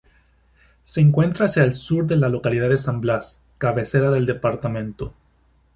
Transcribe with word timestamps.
Se 0.83 0.99
encuentra 0.99 1.45
hacia 1.45 1.63
el 1.63 1.73
sur 1.75 2.07
de 2.07 2.15
la 2.15 2.27
localidad 2.27 2.69
de 2.69 2.79
San 2.79 3.01
Blas, 3.01 3.39
cabecera 3.59 4.09
del 4.09 4.25
departamento. 4.25 5.13